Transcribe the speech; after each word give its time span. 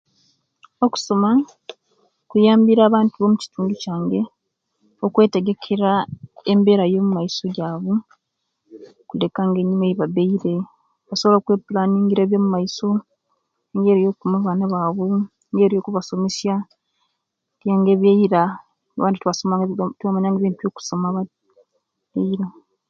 Okusoma 0.85 1.29
kunyambire 2.29 2.81
abantu 2.85 3.13
bo 3.19 3.29
mukitundu 3.31 3.73
kyange 3.81 4.21
okwetegekera 5.05 5.91
embeera 6.51 6.85
yomumaiso 6.93 7.43
gyaba 7.55 7.93
okuleka 9.01 9.41
nga 9.47 9.59
enyuma 9.61 9.85
egibabaile 9.87 10.53
okwepulaningira 11.37 12.21
obyomumaiso 12.23 12.87
mungeri 13.71 14.01
yokuuma 14.05 14.37
abaana 14.39 14.65
bawe 14.73 15.07
ngeri 15.53 15.73
yokubasomesya 15.75 16.55
nenga 17.63 17.89
ebyeila 17.95 18.41
abantu 18.97 19.17
tebasomanga 19.17 19.65
tebamanga 19.97 20.37
ebintu 20.39 20.59
byokusoma 20.61 21.07
eila. 22.19 22.47